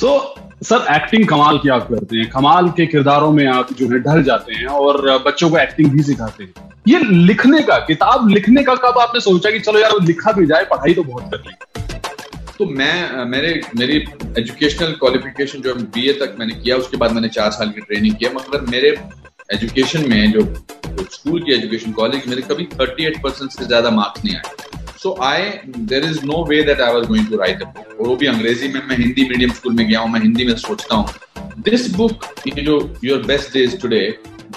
So 0.00 0.10
sir 0.64 0.86
acting 0.94 1.26
कमाल 1.28 1.58
की 1.58 1.68
आप 1.68 1.88
करते 1.88 2.16
हैं। 2.16 2.28
कमाल 2.30 2.68
के 2.76 2.84
किरदारों 2.86 3.30
में 3.32 3.46
आप 3.48 3.72
जो 3.72 3.88
है 3.88 3.98
ढल 4.02 4.22
जाते 4.22 4.54
हैं 4.54 4.66
और 4.66 5.18
बच्चों 5.24 5.48
को 5.50 5.58
एक्टिंग 5.58 5.90
भी 5.92 6.02
सिखाते 6.02 6.44
हैं। 6.44 6.70
ये 6.88 6.98
लिखने 6.98 7.62
का 7.62 7.78
किताब 7.86 8.28
लिखने 8.28 8.62
का 8.64 8.74
कब 8.84 8.98
आपने 8.98 9.20
सोचा 9.20 9.50
कि 9.50 9.60
चलो 9.60 9.78
यार 9.78 10.00
लिखा 10.02 10.32
भी 10.32 10.46
जाए 10.46 10.64
पढ़ाई 10.70 10.94
तो 10.94 11.02
बहुत 11.02 11.30
कर 11.30 11.42
ली 11.46 11.52
तो 12.58 12.66
मैं 12.72 13.24
मेरे 13.26 13.52
मेरी 13.76 13.96
एजुकेशनल 14.38 14.92
क्वालिफिकेशन 14.94 15.62
जो 15.62 15.74
बीए 15.74 16.12
तक 16.14 16.36
मैंने 16.38 16.54
किया 16.54 16.76
उसके 16.76 16.96
बाद 16.96 17.12
मैंने 17.12 17.28
चार 17.30 17.50
साल 17.50 17.70
की 17.70 17.80
ट्रेनिंग 17.82 18.14
किया 18.14 18.30
मगर 18.30 18.66
मेरे 18.70 18.96
एजुकेशन 19.52 20.08
में 20.10 20.32
जो, 20.32 20.42
स्कूल 21.10 21.42
की 21.42 21.52
एजुकेशन 21.52 21.92
कॉलेज 21.92 22.26
मेरे 22.28 22.42
कभी 22.44 22.68
38 22.76 23.22
परसेंट 23.22 23.50
से 23.50 23.64
ज़्यादा 23.64 23.90
मार्क्स 23.92 24.24
नहीं 24.24 24.36
आए। 24.36 24.69
So 25.02 25.14
I 25.22 25.42
there 25.90 26.04
is 26.04 26.18
no 26.26 26.44
way 26.48 26.62
that 26.62 26.80
I 26.80 26.92
was 26.92 27.06
going 27.08 27.26
to 27.26 27.36
write 27.38 27.62
a 27.62 27.66
book 27.66 28.00
और 28.00 28.06
वो 28.06 28.16
भी 28.16 28.26
अंग्रेज़ी 28.26 28.68
में, 28.68 28.80
मैं 28.88 28.96
हिंदी 28.96 29.22
मीडियम 29.28 29.52
स्कूल 29.52 29.72
में 29.74 29.86
गया 29.88 30.00
हूँ, 30.00 30.10
मैं 30.10 30.20
हिंदी 30.20 30.44
में 30.44 30.54
सोचता 30.56 30.96
हूँ। 30.96 31.06
दिस 31.58 31.94
बुक 31.94 32.24
जो 32.58 32.78
your 33.04 33.22
best 33.26 33.52
days 33.52 33.76
today 33.82 34.00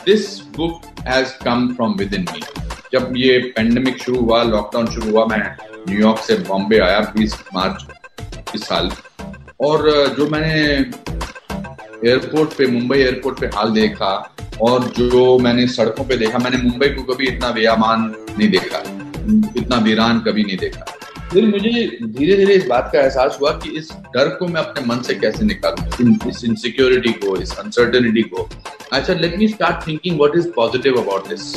this 0.06 0.40
book 0.58 0.82
has 1.08 1.34
come 1.44 1.68
from 1.76 1.94
within 2.14 2.26
me 2.34 2.42
जब 2.94 3.14
ये 3.18 3.38
पेंडेमिक 3.56 4.02
शुरू 4.04 4.20
हुआ 4.20 4.42
लॉकडाउन 4.44 4.88
शुरू 4.94 5.12
हुआ, 5.12 5.26
मैं 5.26 5.56
न्यूयॉर्क 5.90 6.20
से 6.24 6.36
बॉम्बे 6.50 6.80
आया 6.80 7.00
बीस 7.16 7.36
मार्च 7.54 8.56
इस 8.56 8.64
साल। 8.64 8.90
और 9.62 10.14
जो 10.18 10.28
मैंने 10.28 10.60
एयरपोर्ट 12.10 12.58
पे, 12.58 12.68
मुंबई 12.68 12.98
एयरपोर्ट 12.98 13.40
पे 13.40 13.48
हाल 13.56 13.72
देखा, 13.72 14.12
और 14.62 14.84
जो 14.98 15.38
मैंने 15.40 15.68
सड़कों 15.68 16.06
पे 16.06 16.18
देखा, 16.18 16.38
मैंने 16.38 16.58
मुंबई 16.64 16.90
को 16.90 17.04
कभी 17.14 17.28
इतना 17.28 17.52
बेयामान 17.52 18.14
नहीं 18.38 18.50
देखा। 18.50 18.84
इतना 19.58 19.78
वीरान 19.78 20.20
कभी 20.20 20.44
नहीं 20.44 20.58
देखा। 20.58 20.86
फिर 21.32 21.46
मुझे 21.46 21.70
धीरे 22.04 22.36
धीरे 22.38 22.54
इस 22.54 22.66
बात 22.68 22.90
का 22.94 23.00
एहसास 23.00 23.38
हुआ 23.42 23.52
कि 23.52 23.70
इस 23.78 23.92
डर 24.16 24.28
को 24.30 24.48
मैं 24.48 24.62
अपने 24.62 24.86
मन 24.86 25.02
से 25.02 25.14
कैसे 25.16 25.46
निकालू? 25.46 26.30
इस 26.30 26.44
इनसिक्योरिटी 26.46 27.12
को, 27.14 27.36
इस 27.38 27.58
अनसर्टेनिटी 27.60 28.22
को। 28.24 28.50
अच्छा 28.94 29.14
let 29.14 29.38
me 29.38 29.48
start 29.48 29.88
thinking 29.88 30.18
what 30.18 30.38
is 30.38 30.48
positive 30.56 31.02
about 31.02 31.30
this 31.30 31.56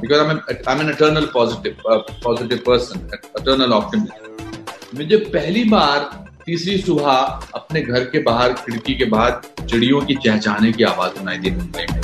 because 0.00 0.20
I 0.20 0.26
I 0.68 0.74
am 0.74 0.88
an 1.18 1.26
positive 1.34 1.76
positive 1.86 2.58
person 2.66 3.08
eternal 3.14 3.72
optimist 3.72 4.94
मुझे 4.94 5.16
पहली 5.16 5.64
बार 5.64 6.10
तीसरी 6.46 6.76
सुबह 6.78 7.10
अपने 7.54 7.80
घर 7.80 8.04
के 8.04 8.18
बाहर, 8.22 8.52
खिड़की 8.52 8.94
के 8.94 9.04
बाहर 9.04 9.66
चिड़ियों 9.66 10.00
की 10.00 10.14
चहचाने 10.14 10.72
की 10.72 10.84
आवाज़ 10.84 11.18
सुनाई 11.18 11.38
दी 11.38 11.50
मुंबई 11.50 11.86
में। 11.92 12.00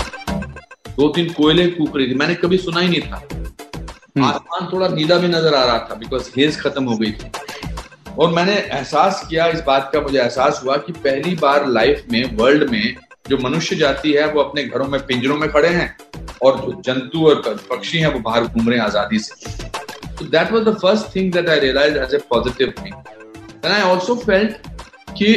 दो 0.97 1.09
तीन 1.09 1.29
कोयले 1.33 1.67
कूक 1.67 1.97
रही 1.97 2.11
थी। 2.11 2.15
मैंने 2.15 2.35
कभी 2.35 2.57
सुना 2.59 2.81
ही 2.81 2.89
नहीं 2.89 3.01
था। 3.01 3.40
आसमान 4.19 4.69
थोड़ा 4.73 4.89
नीला 4.89 5.17
भी 5.17 5.29
नज़र 5.29 5.55
आ 5.55 5.65
रहा 5.65 5.79
था 5.91 5.95
बिकॉज़ 5.95 6.31
हेज 6.37 6.61
खत्म 6.61 6.85
हो 6.85 6.97
गई 6.97 7.13
थी। 7.13 7.31
और 8.19 8.33
मैंने 8.33 8.55
एहसास 8.55 9.27
किया, 9.31 9.47
इस 9.47 9.61
बात 9.67 9.91
का 9.93 10.01
मुझे 10.01 10.19
एहसास 10.19 10.61
हुआ 10.65 10.77
कि 10.77 10.93
पहली 10.95 11.35
बार 11.35 11.67
लाइफ 11.69 12.05
में 12.13 12.37
वर्ल्ड 12.37 12.71
में, 12.71 12.97
जो 13.29 13.39
मनुष्य 13.39 13.77
जाति 13.77 14.13
है, 14.13 14.27
वो 14.33 14.41
अपने 14.43 14.65
घरों 14.65 14.87
में, 14.89 15.01
पिंजरों 15.07 15.37
में 15.37 15.49
खड़े 15.53 15.69
हैं, 15.69 15.97
और 16.43 16.59
जो 16.61 16.81
जंतु 16.85 17.27
और 17.29 17.43
पक्षी 17.71 17.99
हैं, 17.99 18.13
वो 18.15 18.21
बाहर 18.21 18.45
घूम 18.45 18.69
रहे 18.69 18.79
हैं 18.79 18.85
आज़ादी 18.85 19.19
से। 19.19 19.69
तो 20.19 20.25
that 20.27 20.53
was 20.53 20.63
the 20.65 20.77
first 20.79 21.15
thing 21.17 21.33
that 21.33 21.49
I 21.49 21.61
realise 21.61 21.97
as 21.99 22.15
a 22.15 22.19
positive 22.31 22.73
thing 22.79 22.95
then 22.95 23.73
I 23.73 23.81
also 23.83 24.15
felt 24.17 24.67
कि 25.13 25.35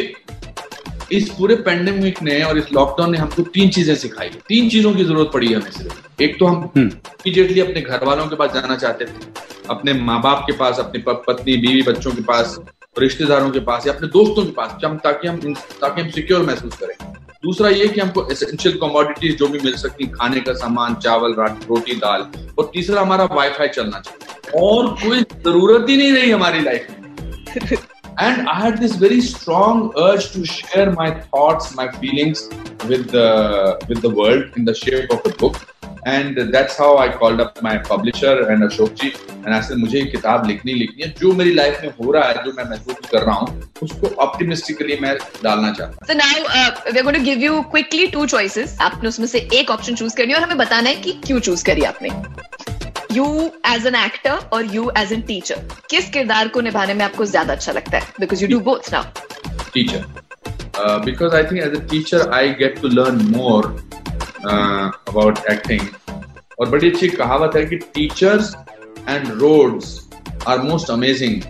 इस 1.12 1.30
पूरे 1.30 1.56
पेंडेमिक 1.56 2.22
ने 2.24 2.42
और 2.44 2.58
इस 2.58 2.72
लॉकडाउन 2.74 3.12
ने 3.12 3.18
हमको 3.18 3.44
तीन 3.54 3.70
चीज़ें 3.70 3.96
सिखाई। 3.96 4.30
तीन 4.48 4.70
चीज़ों 4.70 4.94
की 4.94 5.04
ज़रूरत 5.04 5.30
पड़ी 5.34 5.54
हमें 5.54 5.72
सिर्फ़। 5.72 6.22
एक 6.22 6.38
तो 6.40 6.46
हम 6.46 6.72
इमीडिएटली 6.78 7.60
हम्म। 7.60 7.70
अपने 7.70 7.82
घर 7.82 8.06
वालों 8.06 8.28
के 8.28 8.36
पास 8.36 8.54
जाना 8.54 8.76
चाहते 8.76 9.06
थे 9.06 9.32
अपने 9.70 9.94
माँ 9.94 10.22
बाप 10.22 10.44
के 10.48 10.54
पास 10.58 10.80
अपनी 10.80 11.04
पत्नी 11.08 11.58
बीवी 11.58 11.82
बच्चों 11.82 12.12
के 12.12 12.22
पास 12.24 12.60
रिश्तेदारों 13.00 13.50
के 13.50 13.60
पास 13.62 13.88
या 13.88 13.94
अपने 13.94 14.08
दोस्तों 14.10 14.46
के 14.46 14.52
पास 14.52 14.72
ताकि 15.04 15.28
हम 15.28 15.38
ताकि 15.38 16.02
हम 16.02 16.10
सिक्योर 16.12 16.46
महसूस 16.46 16.76
करें। 16.76 16.96
दूसरा 17.44 17.70
ये 17.70 17.88
कि 17.88 18.02
हमको 18.02 18.28
एसेंशियल 18.32 18.78
कमोडिटीज 18.82 19.38
जो 19.38 19.48
भी 19.48 19.60
मिल 19.60 19.74
सकती 19.78 20.06
खाने 20.10 20.42
का 20.42 20.54
सामान 20.56 20.96
चावल 20.96 21.34
रोटी 21.40 21.96
दाल 21.96 22.28
और 22.58 22.70
तीसरा 22.74 23.02
हमारा 23.02 23.24
वाईफाई 23.32 23.68
चलना 23.70 24.00
चाहिए। 24.00 24.60
और 24.60 24.88
कोई 25.02 25.22
ज़रूरत 25.22 25.90
ही 25.90 25.98
नहीं 25.98 26.12
रही 26.12 26.32
हमारी 26.32 26.62
लाइफ 26.62 26.88
में। 26.92 27.78
And 28.20 28.48
i 28.48 28.60
had 28.60 28.78
this 28.78 28.96
very 28.96 29.22
strong 29.22 29.92
urge 29.98 30.32
to 30.32 30.46
share 30.46 30.92
my 30.92 31.10
thoughts 31.22 31.76
my 31.76 31.92
feelings 31.94 32.50
with 32.88 33.10
the 33.12 33.80
with 33.90 34.02
the 34.02 34.10
world 34.10 34.46
in 34.56 34.66
the 34.66 34.74
shape 34.74 35.12
of 35.12 35.26
a 35.26 35.36
book 35.38 35.56
and 36.06 36.38
that's 36.54 36.78
how 36.78 36.98
I 36.98 37.10
called 37.10 37.40
up 37.40 37.62
my 37.62 37.78
publisher 37.78 38.50
and 38.50 38.64
Ashok 38.64 38.96
ji 38.96 39.14
and 39.46 39.54
I 39.56 39.62
said 39.62 39.78
मुझे 39.78 40.00
ये 40.00 40.06
किताब 40.12 40.48
लिखनी 40.48 40.74
लिखनी 40.74 41.04
है 41.04 41.10
जो 41.20 41.32
मेरी 41.34 41.54
life 41.54 41.82
में 41.84 41.90
हो 42.02 42.12
रहा 42.12 42.28
है 42.28 42.44
जो 42.46 42.52
मैं 42.58 42.64
महसूस 42.70 43.10
कर 43.12 43.24
रहा 43.24 43.36
हूँ 43.36 43.72
उसको 43.84 44.08
ऑप्टिमिस्टिकली 44.26 44.98
मैं 45.02 45.16
डालना 45.44 45.72
चाहता 45.74 45.94
हूँ 45.94 46.08
so 46.08 46.18
now 46.20 46.32
uh, 46.60 46.72
we're 46.92 47.04
going 47.04 47.20
to 47.20 47.26
give 47.30 47.46
you 47.48 47.64
quickly 47.76 48.10
two 48.16 48.28
choices 48.36 48.78
आपने 48.82 49.10
उसमें 49.10 49.28
से 49.28 49.48
एक 49.60 49.72
ऑप्शन 49.72 49.96
चूज़ 49.96 50.16
करनी 50.18 50.34
है 50.34 50.40
और 50.40 50.44
हमें 50.44 50.58
बताना 50.58 50.90
है 50.90 50.96
कि 51.02 51.14
क्यों 51.26 51.40
चूज़ 51.40 51.66
करी 51.66 51.84
आपने 51.94 52.10
यू 53.16 53.26
एज 53.74 53.86
एन 53.88 53.96
एक्टर 53.96 54.50
और 54.54 54.74
यू 54.76 54.92
एज 54.98 55.14
एन 55.14 55.22
टीचर 55.28 55.64
किस 55.90 56.10
किरदार 56.10 56.48
को 56.48 56.62
निभाने 56.62 56.94
में 56.94 57.06
आपको 57.06 57.26
ज़्यादा 57.26 57.54
अच्छा 57.54 57.72
लगता 57.72 57.98
है? 57.98 58.04
Because 58.20 58.44
you 58.44 58.50
do 58.50 58.60
both 58.70 58.92
now 58.94 59.04
teacher 59.74 60.06
because 61.06 61.36
I 61.36 61.44
think 61.44 61.64
as 61.64 61.76
a 61.76 61.84
teacher 61.90 62.30
I 62.34 62.54
get 62.60 62.82
to 62.82 62.88
learn 62.90 63.26
more 63.36 63.66
about 64.46 65.40
acting 65.52 65.88
और 66.60 66.70
बड़ी 66.70 66.90
अच्छी 66.92 67.10
कहावत 67.10 67.56
है 67.56 67.66
कि 67.66 67.76
teachers 67.94 68.54
and 69.10 69.28
roads 69.42 70.00
are 70.48 70.62
most 70.62 70.92
amazing 70.92 71.42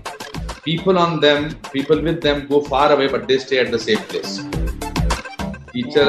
people 0.65 0.97
on 0.97 1.19
them, 1.19 1.53
people 1.71 2.01
with 2.01 2.21
them 2.21 2.47
go 2.47 2.61
far 2.61 2.91
away, 2.91 3.07
but 3.07 3.27
they 3.27 3.37
stay 3.37 3.59
at 3.59 3.71
the 3.71 3.79
same 3.79 4.03
place. 4.11 4.35
Teacher 5.73 6.05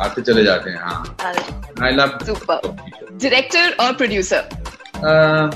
आते 0.00 0.22
चले 0.22 0.44
जाते 0.44 0.70
हैं 0.70 0.78
हाँ। 0.78 1.16
आई 1.82 1.92
लव 1.92 2.18
डायरेक्टर 3.12 3.76
और 3.80 3.92
producer 3.92 4.59
Uh, 5.03 5.51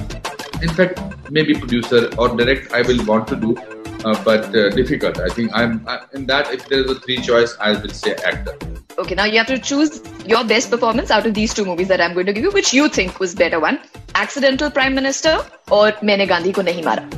in 0.62 0.70
fact, 0.70 1.00
maybe 1.32 1.54
producer 1.54 2.10
or 2.18 2.30
direct, 2.30 2.74
I 2.74 2.82
will 2.82 3.04
want 3.06 3.28
to 3.30 3.36
do, 3.36 3.56
uh, 4.04 4.24
but 4.24 4.56
uh, 4.56 4.70
difficult. 4.70 5.20
I 5.20 5.30
think 5.30 5.52
I'm 5.54 5.84
I, 5.88 6.00
in 6.14 6.26
that. 6.28 6.54
If 6.54 6.68
there 6.68 6.84
is 6.84 6.92
a 6.92 6.96
three 6.96 7.18
choice, 7.18 7.56
I 7.60 7.72
will 7.72 7.90
say 7.90 8.16
actor. 8.32 8.58
Okay, 8.98 9.16
now 9.16 9.26
you 9.26 9.38
have 9.38 9.48
to 9.48 9.58
choose 9.58 10.02
your 10.26 10.44
best 10.44 10.70
performance 10.70 11.10
out 11.10 11.26
of 11.26 11.34
these 11.34 11.54
two 11.54 11.66
movies 11.66 11.88
that 11.88 12.02
I'm 12.02 12.14
going 12.14 12.26
to 12.26 12.34
give 12.34 12.44
you, 12.44 12.52
which 12.52 12.74
you 12.74 12.90
think 12.90 13.20
was 13.20 13.34
better 13.34 13.60
one: 13.60 13.80
Accidental 14.16 14.70
Prime 14.70 14.96
Minister 14.96 15.40
or 15.72 15.92
मैंने 16.04 16.26
गांधी 16.28 16.52
को 16.52 16.62
नहीं 16.72 16.84
मारा. 16.84 17.10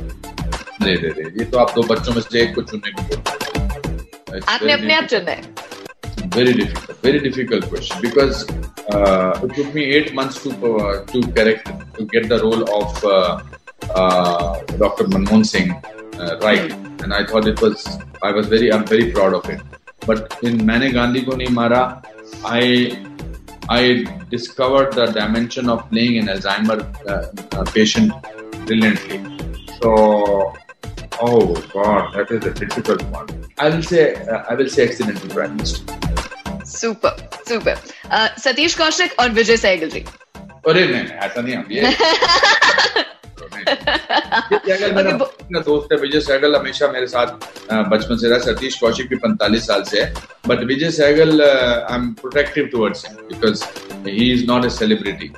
नहीं 0.82 0.96
नहीं 1.02 1.10
नहीं 1.16 1.38
ये 1.38 1.44
तो 1.50 1.58
आप 1.58 1.74
दो 1.74 1.82
बच्चों 1.94 2.12
में 2.14 2.20
से 2.20 2.40
एक 2.42 2.54
को 2.54 2.62
चुनने 2.70 2.92
को 2.92 3.02
बोल 3.10 4.40
आपने 4.48 4.72
अपने 4.72 4.94
आप 4.94 5.04
चुनना 5.14 5.30
है. 5.30 5.42
Very 6.34 6.52
difficult, 6.58 7.02
very 7.02 7.20
difficult 7.20 7.68
question 7.68 8.00
because 8.00 8.46
uh, 8.91 9.39
it 9.43 9.53
took 9.55 9.73
me 9.73 9.83
eight 9.83 10.13
months 10.13 10.41
to 10.43 10.51
uh, 10.51 11.05
to 11.05 11.21
correct 11.37 11.65
to 11.95 12.05
get 12.05 12.29
the 12.29 12.39
role 12.45 12.63
of 12.79 13.03
uh, 13.03 13.41
uh 13.99 14.61
Dr. 14.83 15.05
Manmohan 15.05 15.45
Singh 15.45 15.71
uh, 15.71 16.37
right, 16.41 16.71
hmm. 16.71 17.03
and 17.03 17.13
I 17.13 17.25
thought 17.25 17.47
it 17.47 17.61
was 17.61 17.85
I 18.21 18.31
was 18.31 18.47
very 18.47 18.71
I'm 18.71 18.85
very 18.85 19.11
proud 19.11 19.33
of 19.33 19.49
it. 19.49 19.61
But 20.05 20.37
in 20.41 20.65
Maine 20.65 20.93
Gandhi 20.93 21.25
Ko 21.25 21.35
Mara, 21.49 22.01
I 22.45 22.63
I 23.69 24.05
discovered 24.29 24.93
the 24.93 25.07
dimension 25.07 25.69
of 25.69 25.89
playing 25.89 26.19
an 26.19 26.27
Alzheimer 26.27 26.79
uh, 27.13 27.63
patient 27.71 28.13
brilliantly. 28.65 29.19
So 29.81 30.55
Oh 31.19 31.55
God, 31.73 32.13
that 32.13 32.29
is 32.29 32.45
a 32.45 32.53
difficult 32.53 33.01
one. 33.05 33.27
I 33.57 33.69
will 33.69 33.81
say, 33.81 34.13
uh, 34.27 34.43
I 34.47 34.53
will 34.53 34.69
say, 34.69 34.87
accidental 34.87 35.29
prime. 35.29 35.57
Super. 36.63 37.15
Super 37.47 37.75
Satish 38.39 38.75
Kaushik 38.77 39.19
और 39.19 39.29
विजय 39.31 39.57
सहगल 39.57 39.89
जी. 39.89 40.05
अरे 40.69 40.87
नहीं 40.87 41.05
ऐसा 41.25 41.41
नहीं 41.41 41.55
हम 41.55 41.65
ये 41.71 41.81
मेरा 44.93 45.11
दोस्त 45.61 45.91
है 45.91 45.97
विजय 45.99 46.19
सहगल 46.21 46.55
हमेशा 46.55 46.87
मेरे 46.91 47.07
साथ 47.07 47.27
बचपन 47.91 48.17
से 48.17 48.29
रहा 48.29 48.39
सतीश 48.41 48.75
कौशिक 48.79 49.09
भी 49.09 49.15
पैंतालीस 49.25 49.67
साल 49.67 49.83
से 49.83 50.01
है। 50.01 50.13
But 50.47 50.63
Vijay 50.67 50.91
Sehgal 50.91 51.41
I 51.41 51.95
am 51.95 52.05
protective 52.21 52.63
towards 52.71 53.05
because 53.11 53.63
he 54.07 54.31
is 54.33 54.45
not 54.47 54.65
a 54.65 54.69
celebrity 54.77 55.31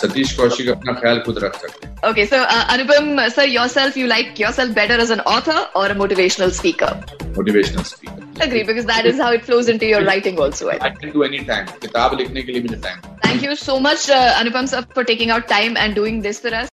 Satish 0.00 0.32
Kaushik 0.36 0.68
अपना 0.68 0.92
ख्याल 1.00 1.18
खुद 1.26 1.36
रख 1.44 1.54
सकते 1.60 1.86
हैं। 1.86 1.92
Okay 2.10 2.24
so 2.26 2.36
Anupam 2.74 3.04
sir 3.28 3.46
yourself 3.48 3.96
you 3.96 4.06
like 4.06 4.40
yourself 4.40 4.70
better 4.74 5.00
as 5.00 5.10
an 5.12 5.20
author 5.34 5.58
और 5.80 5.86
a 5.90 5.94
motivational 5.96 6.50
speaker 6.58 6.92
motivational 7.36 7.82
speaker 7.92 8.09
agree 8.41 8.63
because 8.63 8.85
that 8.85 9.05
is 9.05 9.17
how 9.17 9.31
it 9.31 9.45
flows 9.45 9.69
into 9.69 9.85
your 9.85 10.03
writing 10.05 10.39
also. 10.39 10.69
I, 10.69 10.77
I 10.81 10.89
can 10.89 11.11
do 11.11 11.23
any 11.23 11.43
time. 11.51 11.67
किताब 11.81 12.17
लिखने 12.19 12.43
के 12.43 12.51
लिए 12.51 12.61
मुझे 12.61 12.81
time. 12.87 13.01
Thank 13.23 13.43
you 13.49 13.55
so 13.55 13.79
much, 13.79 14.09
uh, 14.09 14.33
Anupam 14.43 14.67
sir, 14.67 14.85
for 14.93 15.03
taking 15.03 15.31
out 15.31 15.47
time 15.47 15.77
and 15.77 15.95
doing 15.95 16.21
this 16.21 16.39
for 16.39 16.53
us. 16.61 16.69